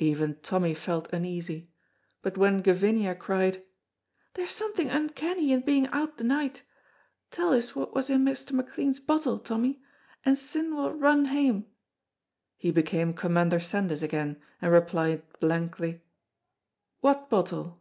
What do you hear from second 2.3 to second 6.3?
when Gavinia cried, "There's something uncanny in being out the